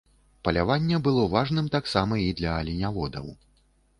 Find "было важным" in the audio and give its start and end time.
1.07-1.69